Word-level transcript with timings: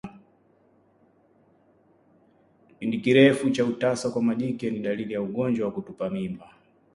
Kipindi 2.67 2.97
kirefu 3.01 3.49
cha 3.49 3.65
utasa 3.65 4.09
kwa 4.09 4.21
majike 4.21 4.69
ni 4.69 4.79
dalili 4.79 5.13
ya 5.13 5.21
ugonjwa 5.21 5.67
wa 5.67 5.73
kutupa 5.73 6.09
mimba 6.09 6.53